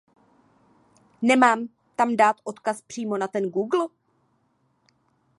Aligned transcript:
Nemám 1.21 1.67
tam 1.95 2.15
dát 2.17 2.35
odkaz 2.43 2.81
přímo 2.81 3.17
na 3.17 3.27
ten 3.27 3.49
google? 3.49 3.87